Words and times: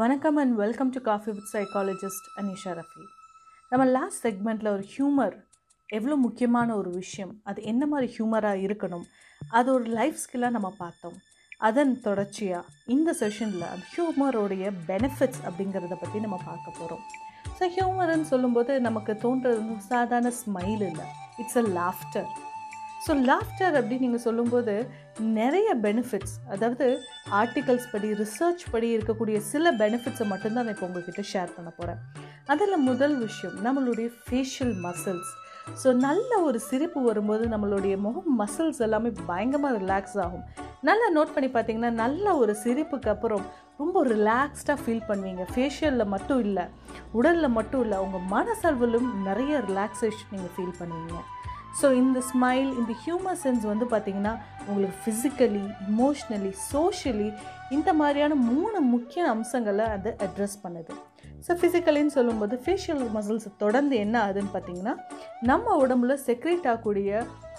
வணக்கம் 0.00 0.38
and 0.40 0.54
welcome 0.56 0.90
to 0.94 1.00
coffee 1.00 1.30
with 1.36 1.50
psychologist 1.52 2.26
Anisha 2.40 2.72
Rafi. 2.78 3.04
நம்ம 3.70 3.84
last 3.96 4.18
செக்மெண்ட்டில் 4.26 4.68
ஒரு 4.72 4.84
ஹியூமர் 4.94 5.36
எவ்வளோ 5.88 6.16
முக்கியமான 6.24 6.68
ஒரு 6.80 6.90
விஷயம் 6.90 7.32
அது 7.50 7.60
என்ன 7.70 7.86
மாதிரி 7.86 8.08
ஹியூமராக 8.16 8.64
இருக்கணும் 8.66 9.06
அது 9.58 9.68
ஒரு 9.72 9.86
லைஃப் 9.98 10.18
ஸ்கில்லாக 10.24 10.54
நம்ம 10.56 10.70
பார்த்தோம். 10.82 11.16
அதன் 11.68 11.94
தொடர்ச்சியாக 12.00 12.72
இந்த 12.96 13.14
செஷனில் 13.20 13.66
அந்த 13.70 13.86
ஹியூமரோடைய 13.94 14.72
பெனிஃபிட்ஸ் 14.90 15.42
அப்படிங்கிறத 15.46 15.96
பற்றி 16.02 16.20
நம்ம 16.26 16.40
பார்க்க 16.48 16.78
போகிறோம் 16.80 17.04
ஸோ 17.58 17.70
ஹியூமர்னு 17.76 18.28
சொல்லும்போது 18.32 18.74
நமக்கு 18.88 19.14
தோன்றது 19.24 19.78
சாதாரண 19.92 20.32
ஸ்மைல் 20.42 20.84
இல்லை. 20.90 21.06
It's 21.42 21.58
a 21.62 21.66
laughter 21.80 22.28
so 23.06 23.14
laughter 23.30 23.74
அப்படின்னு 23.78 24.04
நீங்கள் 24.06 24.24
சொல்லும்போது 24.26 24.74
நிறைய 25.38 25.68
பெனிஃபிட்ஸ் 25.86 26.36
அதாவது 26.54 26.86
ஆர்டிகல்ஸ் 27.40 27.88
படி 27.92 28.08
ரிசர்ச் 28.22 28.64
படி 28.72 28.88
இருக்கக்கூடிய 28.96 29.36
சில 29.50 29.72
பெனிஃபிட்ஸை 29.82 30.26
மட்டும்தான் 30.32 30.66
நான் 30.66 30.74
இப்போ 30.74 30.86
உங்ககிட்ட 30.88 31.22
ஷேர் 31.32 31.56
பண்ண 31.56 31.70
போகிறேன் 31.76 32.00
அதில் 32.54 32.84
முதல் 32.90 33.16
விஷயம் 33.26 33.56
நம்மளுடைய 33.66 34.08
ஃபேஷியல் 34.24 34.74
மசில்ஸ் 34.86 35.32
ஸோ 35.82 35.88
நல்ல 36.06 36.30
ஒரு 36.48 36.58
சிரிப்பு 36.68 37.00
வரும்போது 37.06 37.44
நம்மளுடைய 37.52 37.94
முகம் 38.06 38.32
மசில்ஸ் 38.40 38.82
எல்லாமே 38.86 39.10
பயங்கரமாக 39.30 39.78
ரிலாக்ஸ் 39.82 40.18
ஆகும். 40.24 40.44
நல்லா 40.88 41.06
நோட் 41.16 41.32
பண்ணி 41.34 41.48
பார்த்தீங்கன்னா 41.54 41.90
நல்ல 42.02 42.34
ஒரு 42.42 42.52
சிரிப்புக்கு 42.64 43.10
அப்புறம் 43.14 43.44
ரொம்ப 43.80 44.02
ரிலாக்ஸ்டாக 44.12 44.78
ஃபீல் 44.82 45.06
பண்ணுவீங்க. 45.08 45.44
ஃபேஷியலில் 45.54 46.12
மட்டும் 46.14 46.42
இல்லை 46.46 46.64
உடலில் 47.18 47.56
மட்டும் 47.58 47.82
இல்லை 47.86 47.98
உங்கள் 48.04 48.26
மனசளவிலும் 48.36 49.08
நிறைய 49.28 49.58
ரிலாக்ஸேஷன் 49.70 50.30
நீங்கள் 50.34 50.54
ஃபீல் 50.56 50.78
பண்ணுவீங்க. 50.80 51.18
ஸோ 51.80 51.86
இந்த 52.02 52.18
ஸ்மைல் 52.30 52.68
இந்த 52.80 52.92
ஹியூமர் 53.04 53.40
சென்ஸ் 53.44 53.64
வந்து 53.72 53.86
பார்த்திங்கன்னா 53.92 54.34
உங்களுக்கு 54.68 54.98
ஃபிசிக்கலி 55.02 55.64
இமோஷ்னலி 55.88 56.52
சோஷியலி 56.72 57.28
இந்த 57.76 57.90
மாதிரியான 58.00 58.34
மூணு 58.50 58.78
முக்கிய 58.94 59.22
அம்சங்களை 59.34 59.86
அது 59.96 60.10
அட்ரஸ் 60.26 60.56
பண்ணுது. 60.64 60.92
ஸோ 61.46 61.54
ஃபிசிக்கலின்னு 61.60 62.14
சொல்லும்போது 62.18 62.54
ஃபேஷியல் 62.64 63.02
மசில்ஸ் 63.16 63.48
தொடர்ந்து 63.62 63.96
என்ன 64.04 64.16
ஆகுதுன்னு 64.24 64.52
பார்த்தீங்கன்னா 64.54 64.94
நம்ம 65.50 65.74
உடம்புல 65.82 66.14
செக்ரேட் 66.28 66.66
ஆகக்கூடிய 66.72 67.10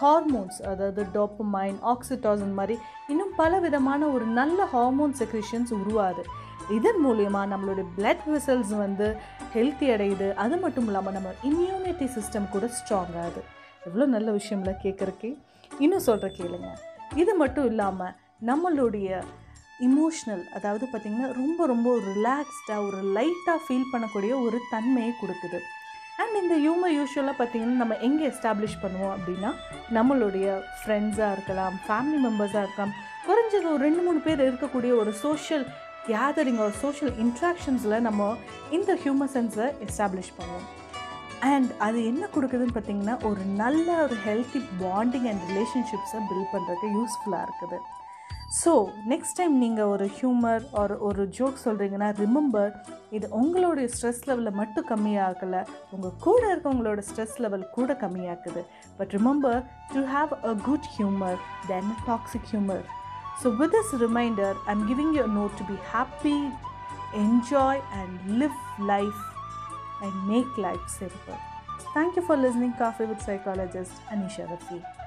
ஹார்மோன்ஸ் 0.00 0.58
அதாவது 0.70 1.02
டோப்பமைன் 1.16 1.78
ஆக்சிடாசன் 1.92 2.54
மாதிரி 2.60 2.76
இன்னும் 3.12 3.34
பல 3.40 3.58
விதமான 3.66 4.06
ஒரு 4.14 4.28
நல்ல 4.40 4.66
ஹார்மோன் 4.74 5.14
செக்ரேஷன்ஸ் 5.22 5.72
உருவாது 5.80 6.24
இதன் 6.76 7.00
மூலயமா 7.06 7.42
நம்மளுடைய 7.52 7.86
பிளட் 7.96 8.24
வெசல்ஸ் 8.34 8.72
வந்து 8.84 9.08
ஹெல்த்தி 9.56 9.88
அடையுது. 9.94 10.28
அது 10.44 10.56
மட்டும் 10.62 10.86
இல்லாமல் 10.90 11.16
நம்ம 11.18 11.34
இம்யூனிட்டி 11.50 12.08
சிஸ்டம் 12.16 12.52
கூட 12.54 12.70
ஸ்ட்ராங் 12.78 13.16
ஆகுது. 13.24 13.42
எவ்வளோ 13.88 14.06
நல்ல 14.16 14.28
விஷயம்ல 14.38 14.72
கேட்குறக்கே 14.84 15.30
இன்னும் 15.84 16.06
சொல்கிற 16.08 16.28
கேளுங்க. 16.38 16.68
இது 17.22 17.32
மட்டும் 17.42 17.68
இல்லாமல் 17.70 18.14
நம்மளுடைய 18.50 19.08
இமோஷ்னல் 19.86 20.42
அதாவது 20.56 20.84
பார்த்திங்கன்னா 20.90 21.28
ரொம்ப 21.38 21.66
ரொம்ப 21.72 21.88
ரிலாக்ஸ்டாக 22.10 22.84
ஒரு 22.88 23.00
லைட்டாக 23.16 23.58
ஃபீல் 23.64 23.90
பண்ணக்கூடிய 23.92 24.32
ஒரு 24.46 24.58
தன்மையை 24.74 25.12
கொடுக்குது. 25.22 25.58
அண்ட் 26.22 26.36
இந்த 26.40 26.54
ஹியூமர் 26.64 26.94
யூஸ்வலாக 26.98 27.34
பார்த்திங்கன்னா 27.38 27.80
நம்ம 27.82 27.96
எங்கே 28.08 28.24
எஸ்டாப்ளிஷ் 28.32 28.76
பண்ணுவோம் 28.82 29.14
அப்படின்னா 29.16 29.50
நம்மளுடைய 29.96 30.46
ஃப்ரெண்ட்ஸாக 30.80 31.34
இருக்கலாம் 31.36 31.76
ஃபேமிலி 31.86 32.20
மெம்பர்ஸாக 32.26 32.62
இருக்கலாம். 32.64 32.94
குறைஞ்சது 33.26 33.66
ஒரு 33.72 33.82
ரெண்டு 33.86 34.04
மூணு 34.06 34.20
பேர் 34.26 34.46
இருக்கக்கூடிய 34.48 34.92
ஒரு 35.02 35.12
சோஷியல் 35.24 35.66
கேதரிங் 36.08 36.62
ஒரு 36.64 36.74
சோஷியல் 36.84 37.14
இன்ட்ராக்ஷன்ஸில் 37.24 38.04
நம்ம 38.06 38.30
இந்த 38.78 38.98
ஹியூமர் 39.04 39.34
சென்ஸை 39.36 39.68
எஸ்டாப்ளிஷ் 39.86 40.34
பண்ணுவோம். 40.38 40.66
அண்ட் 41.50 41.70
அது 41.86 41.98
என்ன 42.10 42.24
கொடுக்குதுன்னு 42.34 42.76
பார்த்தீங்கன்னா 42.76 43.16
ஒரு 43.30 43.42
நல்ல 43.62 43.86
ஒரு 44.04 44.16
ஹெல்த்தி 44.28 44.62
பாண்டிங் 44.84 45.28
அண்ட் 45.30 45.44
ரிலேஷன்ஷிப்ஸை 45.50 46.20
பில்ட் 46.30 46.52
பண்ணுறதுக்கு 46.54 46.96
யூஸ்ஃபுல்லாக 46.98 47.46
இருக்குது. 47.48 47.78
ஸோ 48.60 48.72
நெக்ஸ்ட் 49.10 49.36
டைம் 49.38 49.54
நீங்கள் 49.62 49.88
ஒரு 49.92 50.06
ஹியூமர் 50.16 50.64
ஒரு 50.80 50.96
ஒரு 51.06 51.22
ஜோக் 51.38 51.56
சொல்கிறீங்கன்னா 51.64 52.08
ரிமெம்பர் 52.20 52.70
இது 53.16 53.26
உங்களுடைய 53.40 53.86
ஸ்ட்ரெஸ் 53.94 54.22
லெவலில் 54.28 54.58
மட்டும் 54.60 54.86
கம்மியாகலை 54.90 55.62
உங்கள் 55.94 56.14
கூட 56.26 56.42
இருக்கவங்களோட 56.52 57.02
ஸ்ட்ரெஸ் 57.08 57.36
லெவல் 57.44 57.64
கூட 57.76 57.96
கம்மியாக்குது. 58.04 58.62
But 58.98 59.14
remember 59.18 59.58
to 59.94 60.02
have 60.14 60.34
a 60.50 60.54
good 60.68 60.88
humour 60.96 61.38
then 61.72 61.90
toxic 62.10 62.48
humour 62.52 62.84
so 63.42 63.56
with 63.60 63.74
this 63.78 63.92
reminder 64.06 64.56
I 64.68 64.74
am 64.76 64.86
giving 64.92 65.14
you 65.18 65.24
note 65.40 65.56
to 65.60 65.66
be 65.72 65.78
happy 65.94 66.36
enjoy 67.24 67.82
and 68.00 68.14
live 68.42 68.58
life 68.92 69.20
and 70.04 70.28
make 70.28 70.58
life 70.58 70.86
simple. 70.86 71.38
Thank 71.94 72.16
you 72.16 72.22
for 72.26 72.36
listening 72.36 72.74
Coffee 72.74 73.06
with 73.06 73.22
Psychologist 73.22 73.92
Anisha 74.12 74.46
Rafi. 74.52 75.03